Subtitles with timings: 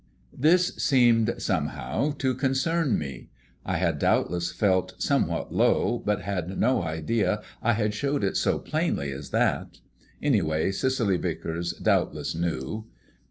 [0.47, 3.29] _"This seemed somehow to concern me.
[3.63, 8.57] I had doubtless felt somewhat low, but had no idea I had showed it so
[8.57, 9.77] plainly as that.
[10.19, 12.87] Anyway, Cicely Vicars doubtless knew.